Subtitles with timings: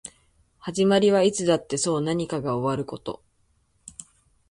[0.57, 3.23] 始まりはいつだってそう何かが終わること